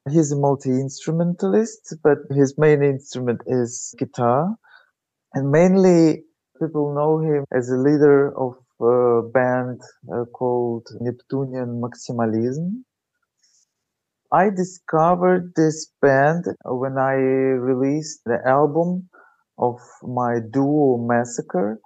He's 0.09 0.31
a 0.31 0.35
multi-instrumentalist, 0.37 1.95
but 2.03 2.17
his 2.31 2.57
main 2.57 2.81
instrument 2.81 3.41
is 3.45 3.93
guitar. 3.99 4.55
And 5.33 5.51
mainly 5.51 6.23
people 6.59 6.95
know 6.95 7.19
him 7.19 7.45
as 7.51 7.69
a 7.69 7.77
leader 7.77 8.35
of 8.37 8.55
a 8.81 9.21
band 9.29 9.81
uh, 10.11 10.25
called 10.25 10.87
Neptunian 10.99 11.81
Maximalism. 11.81 12.83
I 14.31 14.49
discovered 14.49 15.53
this 15.55 15.91
band 16.01 16.45
when 16.65 16.97
I 16.97 17.13
released 17.13 18.21
the 18.25 18.39
album 18.45 19.09
of 19.57 19.79
my 20.03 20.39
duo 20.51 20.97
Massacre 20.97 21.79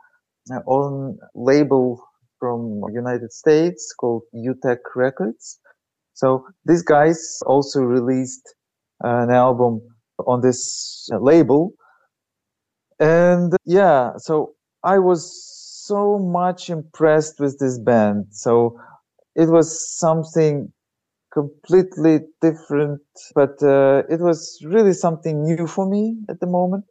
uh, 0.52 0.60
on 0.66 1.18
label 1.36 2.04
from 2.44 2.82
United 2.92 3.32
States 3.32 3.94
called 3.98 4.24
UTEC 4.36 4.80
Records. 4.98 5.60
So 6.14 6.46
these 6.66 6.84
guys 6.84 7.40
also 7.46 7.80
released 7.80 8.46
an 9.00 9.32
album 9.32 9.80
on 10.28 10.42
this 10.42 11.08
label. 11.22 11.72
And 13.00 13.54
yeah, 13.64 14.18
so 14.18 14.56
I 14.84 15.00
was 15.00 15.22
so 15.88 16.20
much 16.20 16.70
impressed 16.70 17.40
with 17.40 17.58
this 17.60 17.80
band. 17.80 18.26
So 18.32 18.78
it 19.36 19.48
was 19.48 19.98
something 19.98 20.74
completely 21.34 22.20
different, 22.42 23.02
but 23.34 23.64
uh, 23.64 24.04
it 24.10 24.20
was 24.20 24.60
really 24.66 24.92
something 24.94 25.44
new 25.44 25.66
for 25.66 25.90
me 25.90 26.18
at 26.30 26.42
the 26.42 26.48
moment. 26.48 26.84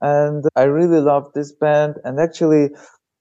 And 0.00 0.44
I 0.56 0.64
really 0.64 1.00
loved 1.00 1.34
this 1.34 1.52
band. 1.52 1.96
And 2.04 2.18
actually, 2.18 2.70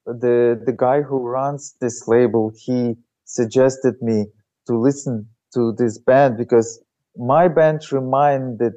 the 0.06 0.62
the 0.66 0.74
guy 0.74 1.02
who 1.02 1.20
runs 1.20 1.76
this 1.82 2.08
label, 2.08 2.52
he 2.56 2.96
suggested 3.26 3.96
me 4.02 4.26
to 4.68 4.78
listen 4.78 5.28
to 5.54 5.74
this 5.78 5.98
band 5.98 6.38
because 6.38 6.82
my 7.18 7.48
band 7.48 7.82
reminded 7.92 8.74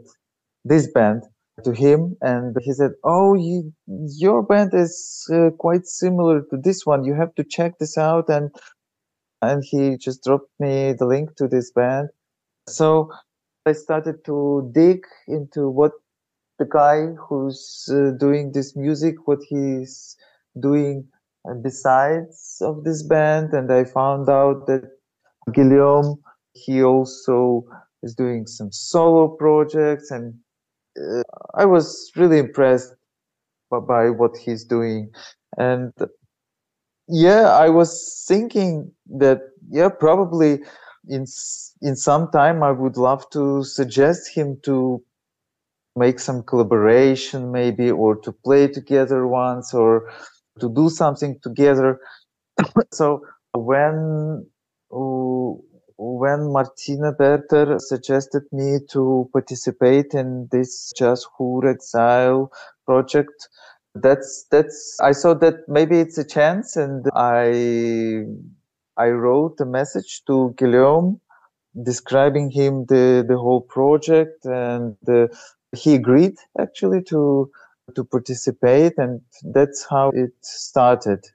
this 0.65 0.91
band 0.93 1.23
to 1.65 1.73
him 1.73 2.17
and 2.21 2.57
he 2.63 2.73
said 2.73 2.93
oh 3.03 3.35
you, 3.35 3.73
your 3.87 4.45
band 4.45 4.71
is 4.73 5.29
uh, 5.35 5.51
quite 5.59 5.85
similar 5.85 6.41
to 6.43 6.57
this 6.57 6.87
one 6.87 7.03
you 7.05 7.15
have 7.15 7.35
to 7.35 7.43
check 7.43 7.77
this 7.81 7.99
out 7.99 8.29
and 8.29 8.51
and 9.43 9.63
he 9.65 9.97
just 9.97 10.25
dropped 10.25 10.51
me 10.59 10.95
the 10.99 11.07
link 11.07 11.37
to 11.37 11.47
this 11.47 11.71
band. 11.73 12.09
So 12.69 13.11
I 13.67 13.73
started 13.73 14.25
to 14.27 14.71
dig 14.75 15.05
into 15.27 15.69
what 15.69 15.93
the 16.59 16.67
guy 16.67 17.07
who's 17.15 17.89
uh, 17.91 18.11
doing 18.19 18.53
this 18.53 18.75
music, 18.75 19.15
what 19.27 19.39
he's 19.49 20.17
doing 20.59 21.09
besides 21.63 22.59
of 22.61 22.85
this 22.85 23.03
band, 23.03 23.53
and 23.53 23.73
I 23.73 23.85
found 23.85 24.29
out 24.29 24.67
that 24.67 24.83
Guillaume 25.53 26.21
he 26.53 26.83
also 26.83 27.65
is 28.03 28.15
doing 28.15 28.47
some 28.47 28.73
solo 28.73 29.29
projects, 29.29 30.11
and 30.11 30.35
uh, 31.01 31.23
I 31.55 31.65
was 31.65 32.11
really 32.17 32.39
impressed 32.39 32.95
by, 33.71 33.81
by 33.81 34.11
what 34.11 34.37
he's 34.37 34.65
doing, 34.65 35.11
and 35.57 35.93
yeah 37.09 37.53
i 37.53 37.69
was 37.69 38.25
thinking 38.29 38.91
that 39.07 39.41
yeah 39.71 39.89
probably 39.89 40.61
in 41.09 41.25
in 41.81 41.97
some 41.97 42.31
time 42.31 42.63
i 42.63 42.71
would 42.71 42.97
love 42.99 43.29
to 43.31 43.65
suggest 43.65 44.29
him 44.35 44.59
to 44.63 45.03
make 45.97 46.21
some 46.21 46.43
collaboration 46.43 47.51
maybe 47.51 47.91
or 47.91 48.15
to 48.15 48.31
play 48.31 48.69
together 48.69 49.27
once 49.27 49.73
or 49.73 50.11
to 50.61 50.69
do 50.75 50.89
something 50.91 51.39
together. 51.43 52.01
So 52.93 53.23
when 53.55 54.47
when 54.91 56.53
Martina 56.53 57.13
Berter 57.13 57.79
suggested 57.79 58.45
me 58.53 58.79
to 58.93 59.29
participate 59.33 60.15
in 60.15 60.49
this 60.53 60.93
Just 60.97 61.29
Who 61.37 61.69
Exile 61.69 62.51
project, 62.87 63.49
that's 63.95 64.47
that's 64.51 64.97
i 65.03 65.13
saw 65.13 65.35
that 65.35 65.57
maybe 65.69 65.99
it's 65.99 66.19
a 66.19 66.25
chance 66.25 66.77
and 66.77 67.07
i 67.15 68.23
i 68.97 69.09
wrote 69.09 69.61
a 69.61 69.65
message 69.65 70.23
to 70.27 70.55
guillaume 70.57 71.21
describing 71.85 72.51
him 72.51 72.85
the 72.87 73.25
the 73.27 73.37
whole 73.37 73.61
project 73.61 74.45
and 74.45 74.97
uh, 75.09 75.27
he 75.77 75.95
agreed 75.95 76.37
actually 76.61 77.03
to 77.03 77.51
to 77.95 78.05
participate 78.05 78.99
and 78.99 79.23
that's 79.55 79.91
how 79.91 80.13
it 80.15 80.35
started 80.43 81.35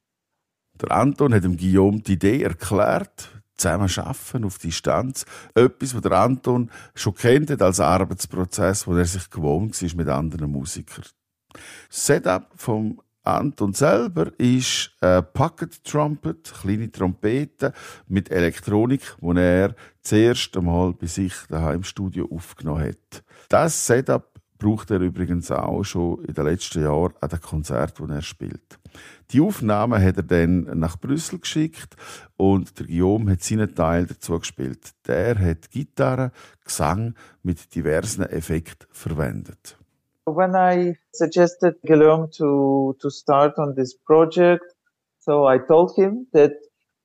der 0.82 0.92
Anton 0.92 1.34
hat 1.34 1.44
dem 1.44 1.58
Guillaume 1.58 2.02
die 2.02 2.14
Idee 2.14 2.44
erklärt, 2.44 3.30
zusammen 3.56 3.90
arbeiten 3.98 4.46
auf 4.46 4.58
Distanz. 4.58 5.26
Etwas, 5.54 5.94
was 5.94 6.02
der 6.02 6.14
Anton 6.14 6.72
schon 6.96 7.14
kennt 7.14 7.62
als 7.62 7.80
Arbeitsprozess, 7.80 8.88
wo 8.88 8.96
er 8.96 9.06
sich 9.06 9.30
gewohnt 9.30 9.82
war 9.82 9.96
mit 9.96 10.08
anderen 10.08 10.52
Musikern. 10.52 11.06
Setup 11.90 12.48
vom 12.56 13.00
Anton 13.22 13.74
selber 13.74 14.32
ist 14.38 14.92
ein 15.00 15.24
Pocket 15.32 15.82
Trumpet, 15.84 16.52
kleine 16.62 16.92
Trompete 16.92 17.72
mit 18.08 18.30
Elektronik, 18.32 19.16
die 19.22 19.38
er 19.38 19.76
das 20.02 20.12
erste 20.12 20.62
Mal 20.62 20.94
bei 20.94 21.08
sich 21.08 21.34
daheim 21.48 21.76
im 21.76 21.84
Studio 21.84 22.28
aufgenommen 22.30 22.90
hat. 22.90 23.24
Das 23.48 23.88
Setup 23.88 24.33
braucht 24.64 24.92
er 24.92 25.02
übrigens 25.02 25.52
auch 25.52 25.84
schon 25.84 26.24
in 26.24 26.34
den 26.34 26.46
letzten 26.46 26.84
Jahren 26.84 27.14
an 27.20 27.30
den 27.30 27.42
Konzerten, 27.42 28.08
die 28.08 28.14
er 28.14 28.22
spielt. 28.22 28.80
Die 29.32 29.42
Aufnahmen 29.42 30.02
hat 30.02 30.18
er 30.18 30.24
dann 30.24 30.80
nach 30.80 30.98
Brüssel 30.98 31.40
geschickt 31.40 31.96
und 32.38 32.80
der 32.80 32.88
Guillaume 32.88 33.32
hat 33.32 33.44
seinen 33.44 33.76
Teil 33.76 34.06
dazu 34.06 34.40
gespielt. 34.40 34.92
Der 35.08 35.38
hat 35.38 35.70
Gitarre, 35.72 36.32
Gesang 36.64 37.16
mit 37.42 37.76
diversen 37.76 38.24
Effekten 38.24 38.88
verwendet. 38.92 39.78
when 40.26 40.56
I 40.56 40.96
suggested 41.14 41.76
Guillaume 41.86 42.30
to, 42.38 42.96
to 43.02 43.10
start 43.10 43.54
on 43.58 43.76
this 43.76 43.94
project, 43.94 44.64
so 45.20 45.46
I 45.46 45.58
told 45.58 45.94
him 45.98 46.28
that 46.34 46.54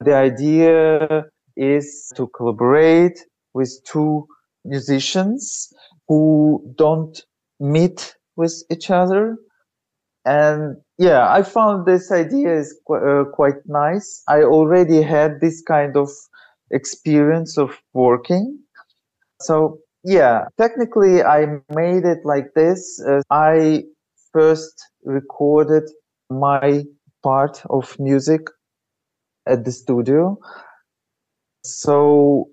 the 0.01 0.15
idea 0.15 1.25
is 1.57 2.13
to 2.15 2.29
collaborate 2.29 3.19
with 3.55 3.83
two 3.85 4.29
musicians 4.65 5.73
who 6.07 6.63
don't 6.77 7.21
meet 7.61 8.15
with 8.37 8.55
each 8.71 8.91
other. 8.91 9.37
And 10.25 10.77
yeah, 10.99 11.33
I 11.33 11.43
found 11.43 11.87
this 11.87 12.13
idea 12.13 12.55
is 12.55 12.79
qu- 12.87 12.97
uh, 12.97 13.25
quite 13.25 13.67
nice. 13.67 14.23
I 14.29 14.43
already 14.43 15.03
had 15.03 15.41
this 15.41 15.63
kind 15.63 15.97
of 15.97 16.11
experience 16.71 17.57
of 17.57 17.79
working. 17.95 18.59
So 19.41 19.79
yeah, 20.05 20.47
technically, 20.59 21.23
I 21.23 21.47
made 21.71 22.05
it 22.05 22.19
like 22.25 22.55
this. 22.55 23.03
Uh, 23.07 23.23
I 23.31 23.85
first 24.33 24.85
recorded 25.05 25.85
my 26.31 26.85
part 27.23 27.63
of 27.71 27.99
music 27.99 28.43
at 29.47 29.65
the 29.65 29.73
studio. 29.73 30.39
So 31.65 32.49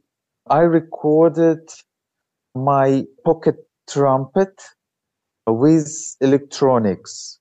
I 0.48 0.62
recorded 0.62 1.70
my 2.56 3.06
pocket 3.26 3.56
trumpet 3.89 4.62
with 5.48 6.16
electronics. 6.22 7.40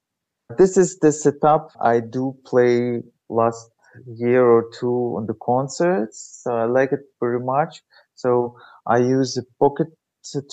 This 0.58 0.76
is 0.76 0.98
the 0.98 1.12
setup 1.12 1.70
I 1.80 2.00
do 2.00 2.36
play 2.44 3.02
last 3.28 3.70
year 4.06 4.44
or 4.44 4.64
two 4.78 5.14
on 5.16 5.26
the 5.26 5.34
concerts. 5.42 6.40
So 6.42 6.52
I 6.54 6.64
like 6.64 6.92
it 6.92 7.00
very 7.20 7.40
much. 7.40 7.82
So 8.14 8.56
I 8.86 8.98
use 8.98 9.36
a 9.36 9.42
pocket 9.58 9.88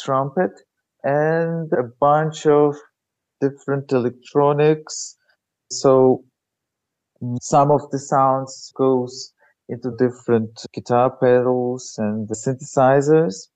trumpet 0.03 0.51
and 1.03 1.71
a 1.73 1.83
bunch 1.99 2.45
of 2.45 2.75
different 3.39 3.91
electronics. 3.91 5.17
So 5.71 6.23
some 7.41 7.71
of 7.71 7.89
the 7.91 7.99
sounds 7.99 8.71
goes 8.75 9.33
into 9.69 9.91
different 9.97 10.65
guitar 10.73 11.09
pedals 11.09 11.95
and 11.97 12.27
the 12.27 12.35
synthesizers. 12.35 13.47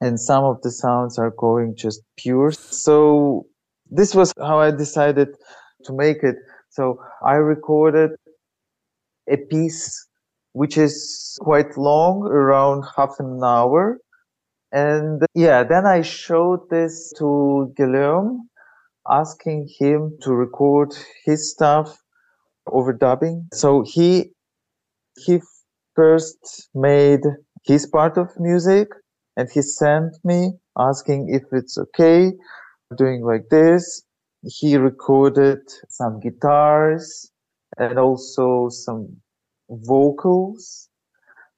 And 0.00 0.20
some 0.20 0.44
of 0.44 0.60
the 0.62 0.70
sounds 0.70 1.18
are 1.18 1.30
going 1.30 1.74
just 1.76 2.02
pure. 2.18 2.52
So 2.52 3.46
this 3.90 4.14
was 4.14 4.32
how 4.38 4.60
I 4.60 4.70
decided 4.70 5.28
to 5.84 5.92
make 5.92 6.22
it. 6.22 6.36
So 6.70 7.00
I 7.24 7.34
recorded 7.34 8.10
a 9.28 9.36
piece 9.36 10.06
which 10.52 10.78
is 10.78 11.36
quite 11.42 11.76
long, 11.76 12.22
around 12.22 12.82
half 12.96 13.16
an 13.18 13.40
hour. 13.44 13.98
And 14.72 15.22
yeah, 15.34 15.62
then 15.62 15.84
I 15.84 16.00
showed 16.00 16.70
this 16.70 17.12
to 17.18 17.72
Guillaume, 17.76 18.48
asking 19.08 19.68
him 19.78 20.16
to 20.22 20.32
record 20.32 20.94
his 21.26 21.50
stuff 21.50 22.02
overdubbing. 22.66 23.48
So 23.52 23.84
he 23.86 24.32
he 25.18 25.40
first 25.94 26.70
made 26.74 27.20
his 27.64 27.86
part 27.86 28.16
of 28.16 28.28
music 28.38 28.88
and 29.36 29.48
he 29.52 29.62
sent 29.62 30.16
me 30.24 30.52
asking 30.78 31.28
if 31.30 31.44
it's 31.52 31.78
okay 31.78 32.32
doing 32.96 33.22
like 33.22 33.48
this. 33.50 34.02
He 34.42 34.76
recorded 34.76 35.60
some 35.88 36.20
guitars 36.20 37.30
and 37.76 37.98
also 37.98 38.68
some 38.68 39.16
vocals. 39.68 40.88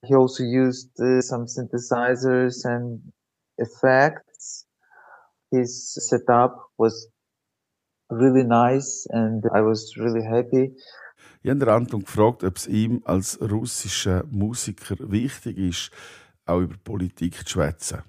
He 0.07 0.15
also 0.15 0.43
used 0.45 0.91
uh, 1.01 1.21
some 1.21 1.47
synthesizers 1.47 2.65
and 2.65 3.01
effects. 3.59 4.65
His 5.51 5.95
setup 6.09 6.57
was 6.79 7.09
really 8.11 8.45
nice 8.45 9.07
and 9.11 9.45
I 9.55 9.61
was 9.61 9.95
really 9.97 10.25
happy. 10.25 10.75
Ich 11.43 11.51
habe 11.51 11.73
Anton 11.73 12.01
gefragt, 12.01 12.43
ob 12.43 12.57
es 12.57 12.67
ihm 12.67 13.03
als 13.05 13.41
russischer 13.41 14.25
Musiker 14.31 14.97
wichtig 14.99 15.59
ist, 15.59 15.91
auch 16.49 16.61
über 16.61 16.77
Politik 16.83 17.47
zu 17.47 17.55
schwätzen. 17.55 18.03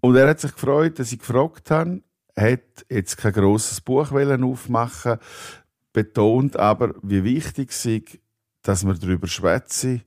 Und 0.00 0.16
er 0.16 0.28
hat 0.28 0.40
sich 0.40 0.52
gefreut, 0.52 0.98
dass 0.98 1.12
ich 1.12 1.18
gefragt 1.18 1.70
habe, 1.70 2.02
hat 2.36 2.84
jetzt 2.88 3.16
kein 3.16 3.32
grosses 3.32 3.80
Buch 3.80 4.12
aufmachen 4.12 5.18
betont 5.96 6.58
aber, 6.58 6.94
wie 7.02 7.24
wichtig 7.24 7.70
es 7.70 7.86
ist, 7.86 8.18
dass 8.60 8.84
man 8.84 9.00
darüber 9.00 9.26
schwätze, 9.28 10.02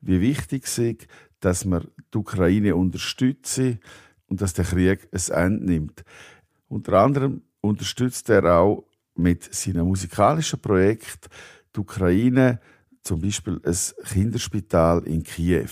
wie 0.00 0.20
wichtig 0.20 0.64
es 0.64 0.78
ist, 0.78 1.06
dass 1.38 1.64
man 1.64 1.86
die 2.12 2.18
Ukraine 2.18 2.74
unterstütze 2.74 3.78
und 4.26 4.40
dass 4.40 4.54
der 4.54 4.64
Krieg 4.64 5.08
ein 5.12 5.32
Ende 5.32 5.64
nimmt. 5.64 6.04
Unter 6.66 6.94
anderem 6.94 7.42
unterstützt 7.60 8.28
er 8.30 8.44
auch 8.58 8.84
mit 9.14 9.54
seinem 9.54 9.86
musikalischen 9.86 10.60
Projekt 10.60 11.28
die 11.76 11.80
Ukraine, 11.80 12.58
zum 13.02 13.20
Beispiel 13.20 13.60
ein 13.64 13.76
Kinderspital 14.06 15.06
in 15.06 15.22
Kiew. 15.22 15.70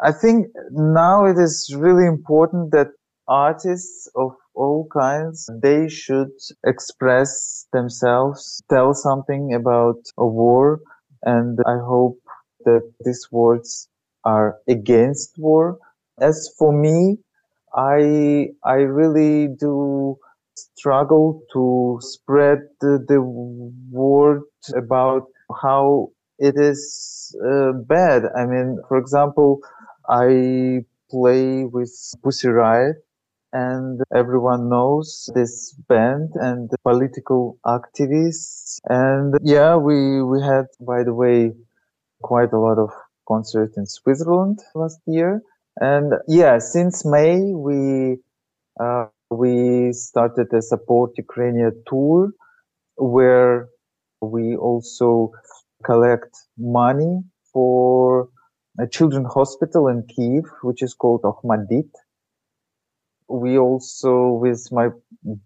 I 0.00 0.12
think 0.12 0.48
now 0.70 1.24
it 1.24 1.38
is 1.38 1.74
really 1.76 2.06
important 2.06 2.72
that 2.72 2.88
artists 3.28 4.08
of 4.16 4.32
all 4.54 4.86
kinds 4.92 5.48
they 5.62 5.88
should 5.88 6.30
express 6.66 7.66
themselves, 7.72 8.62
tell 8.70 8.94
something 8.94 9.54
about 9.54 9.96
a 10.18 10.26
war, 10.26 10.80
and 11.22 11.58
I 11.66 11.78
hope 11.78 12.18
that 12.64 12.82
these 13.04 13.28
words 13.30 13.88
are 14.24 14.58
against 14.68 15.34
war. 15.38 15.78
As 16.20 16.50
for 16.58 16.72
me, 16.72 17.18
I 17.74 18.48
I 18.64 18.76
really 19.00 19.48
do 19.48 20.16
struggle 20.54 21.42
to 21.52 21.98
spread 22.00 22.58
the, 22.80 23.04
the 23.08 23.20
word 23.20 24.42
about 24.76 25.24
how 25.62 26.10
it 26.38 26.54
is 26.56 27.34
uh, 27.44 27.72
bad. 27.86 28.22
I 28.36 28.46
mean, 28.46 28.78
for 28.88 28.98
example, 28.98 29.60
I 30.08 30.84
play 31.10 31.64
with 31.64 31.92
Pussy 32.22 32.48
Riot 32.48 32.96
and 33.52 34.00
everyone 34.14 34.68
knows 34.68 35.30
this 35.34 35.74
band 35.88 36.30
and 36.34 36.68
political 36.82 37.58
activists. 37.64 38.80
And 38.88 39.34
yeah, 39.42 39.76
we, 39.76 40.22
we 40.22 40.42
had, 40.42 40.66
by 40.80 41.04
the 41.04 41.14
way, 41.14 41.52
quite 42.22 42.52
a 42.52 42.58
lot 42.58 42.78
of 42.78 42.90
concerts 43.28 43.76
in 43.78 43.86
Switzerland 43.86 44.58
last 44.74 45.00
year. 45.06 45.40
And 45.80 46.14
yeah, 46.26 46.58
since 46.58 47.04
May, 47.04 47.38
we, 47.54 48.16
uh, 48.80 49.06
we 49.30 49.92
started 49.92 50.52
a 50.52 50.60
support 50.60 51.12
Ukraine 51.16 51.70
tour 51.86 52.30
where 52.96 53.68
we 54.20 54.56
also 54.56 55.30
collect 55.84 56.36
money 56.58 57.22
for 57.52 58.28
a 58.78 58.86
children's 58.86 59.32
hospital 59.32 59.88
in 59.88 60.04
Kiev, 60.08 60.44
which 60.62 60.82
is 60.82 60.94
called 60.94 61.22
Ahmadit. 61.22 61.90
We 63.28 63.58
also, 63.58 64.32
with 64.32 64.68
my 64.72 64.88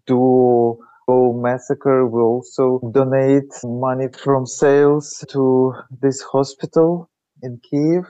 duo 0.07 0.79
massacre, 1.07 2.07
we 2.07 2.21
also 2.21 2.79
donate 2.93 3.51
money 3.63 4.07
from 4.23 4.45
sales 4.45 5.23
to 5.29 5.73
this 6.01 6.21
hospital 6.21 7.09
in 7.41 7.59
Kiev. 7.69 8.05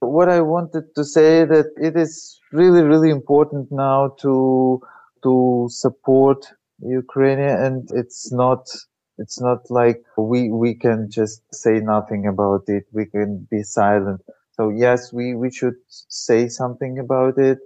What 0.00 0.28
I 0.28 0.40
wanted 0.40 0.94
to 0.96 1.04
say 1.04 1.44
that 1.44 1.66
it 1.76 1.96
is 1.96 2.38
really, 2.52 2.82
really 2.82 3.10
important 3.10 3.68
now 3.70 4.14
to 4.20 4.80
to 5.22 5.66
support 5.70 6.44
Ukraine, 6.80 7.38
and 7.38 7.88
it's 7.92 8.30
not 8.30 8.68
it's 9.18 9.40
not 9.40 9.70
like 9.70 10.02
we 10.16 10.50
we 10.50 10.74
can 10.74 11.08
just 11.10 11.42
say 11.52 11.80
nothing 11.80 12.26
about 12.26 12.62
it. 12.68 12.84
We 12.92 13.06
can 13.06 13.46
be 13.50 13.62
silent. 13.62 14.20
So 14.56 14.70
yes, 14.70 15.12
we 15.12 15.34
we 15.34 15.50
should 15.50 15.76
say 15.88 16.48
something 16.48 16.98
about 16.98 17.38
it. 17.38 17.58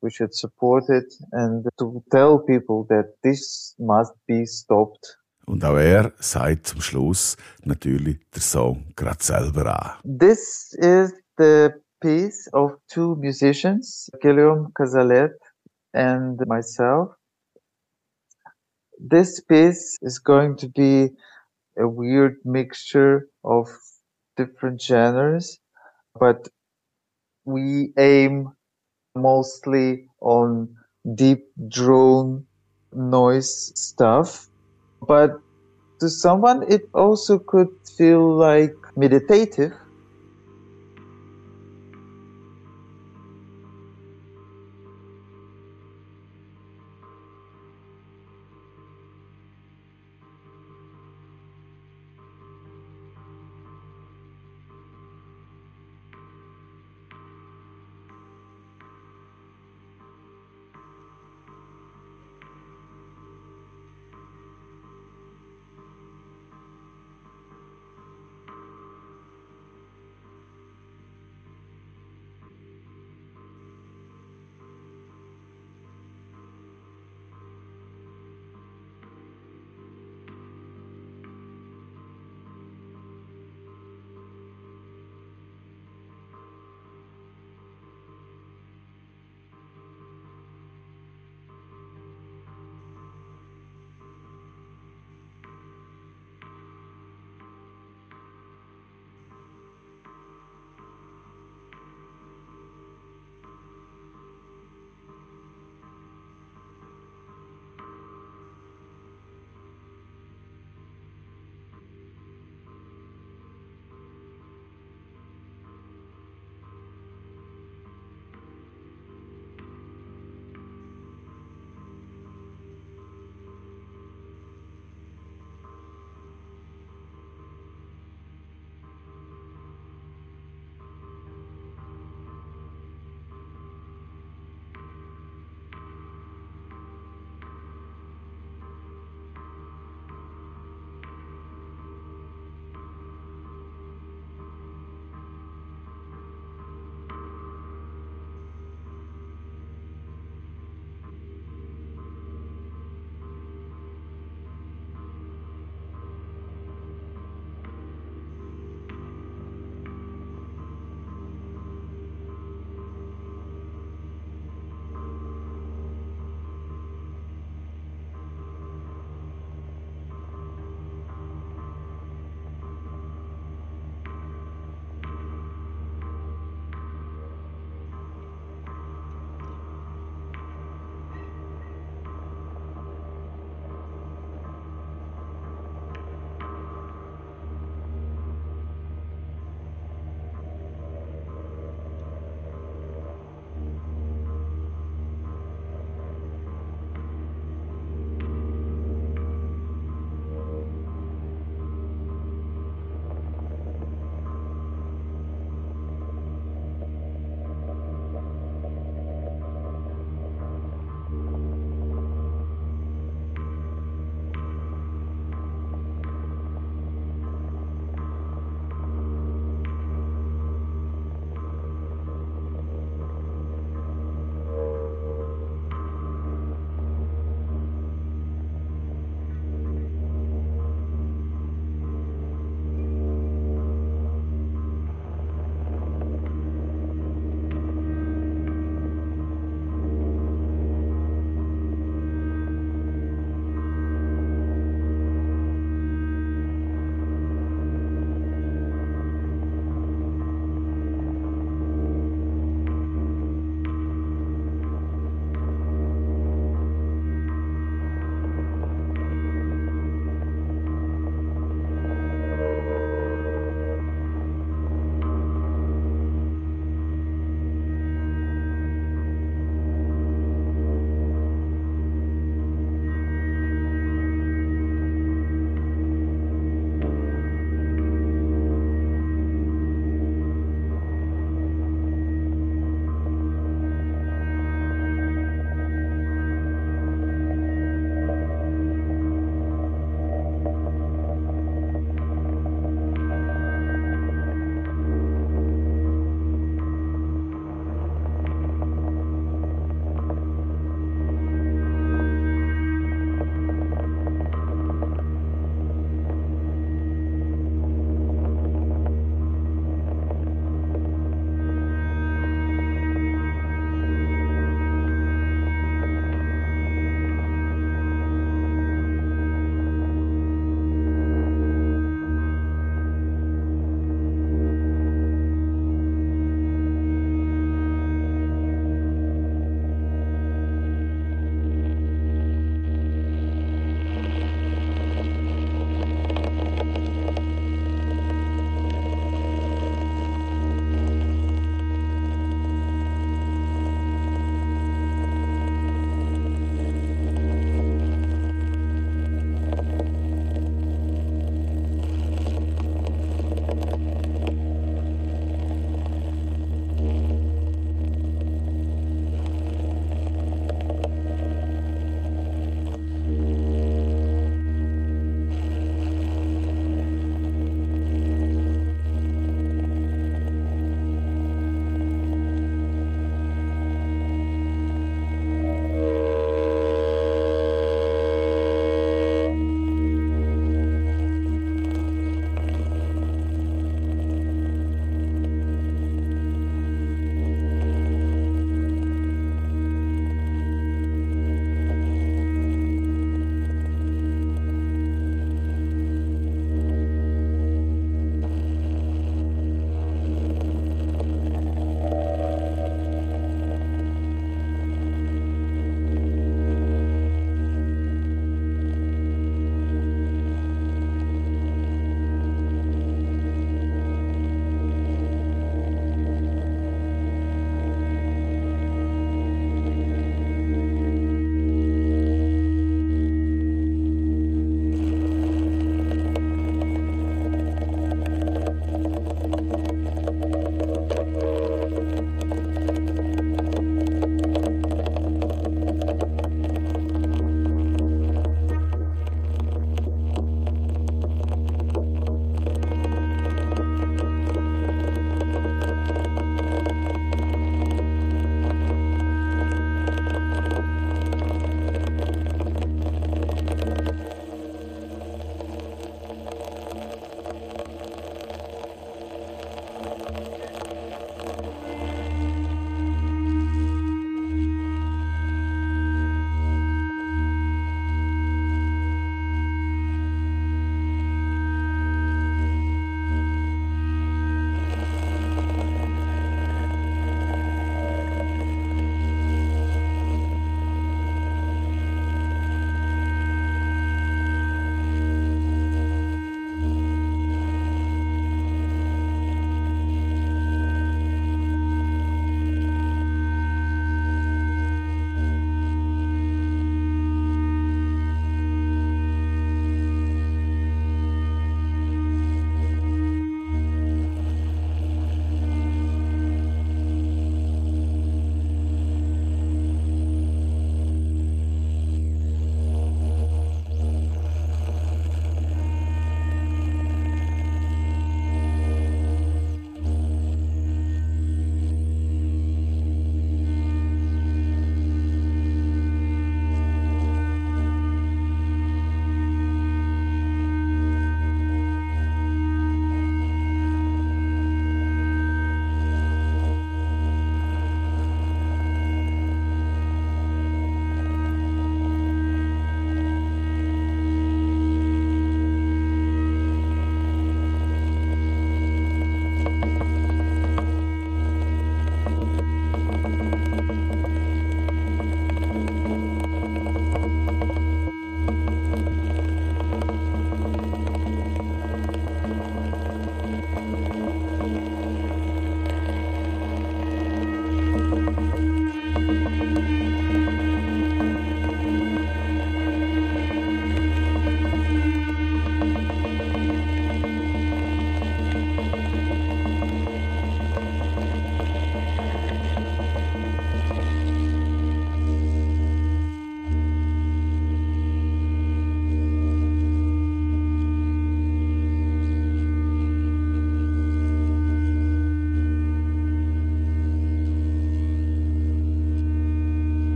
We 0.00 0.10
should 0.10 0.34
support 0.34 0.84
it 0.88 1.14
and 1.30 1.64
to 1.78 2.02
tell 2.10 2.40
people 2.40 2.86
that 2.88 3.14
this 3.22 3.74
must 3.78 4.14
be 4.26 4.46
stopped. 4.46 5.18
Und 5.46 5.64
auch 5.64 5.78
er 5.78 6.12
sagt 6.18 6.66
zum 6.68 6.80
Schluss 6.80 7.36
natürlich 7.64 8.18
der 8.32 8.42
Song 8.42 8.84
gerade 8.96 9.22
selber 9.22 9.66
an. 9.66 10.18
This 10.18 10.72
is 10.78 11.12
the 11.36 11.70
piece 12.00 12.48
of 12.52 12.72
two 12.88 13.16
musicians, 13.16 14.10
Guillaume 14.20 14.72
Cazalet 14.74 15.32
and 15.92 16.40
myself. 16.46 17.14
This 19.02 19.40
piece 19.40 19.98
is 20.02 20.18
going 20.18 20.56
to 20.58 20.68
be 20.68 21.10
a 21.78 21.88
weird 21.88 22.36
mixture 22.44 23.28
of 23.44 23.68
different 24.36 24.80
genres, 24.80 25.58
but 26.18 26.48
we 27.44 27.92
aim 27.98 28.52
mostly 29.14 30.06
on 30.20 30.74
deep 31.14 31.44
drone 31.68 32.46
noise 32.92 33.72
stuff. 33.74 34.48
But 35.06 35.32
to 36.00 36.08
someone, 36.08 36.64
it 36.70 36.82
also 36.94 37.38
could 37.38 37.68
feel 37.96 38.36
like 38.36 38.74
meditative 38.96 39.72